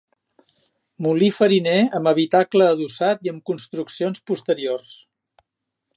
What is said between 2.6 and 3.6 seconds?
adossat i amb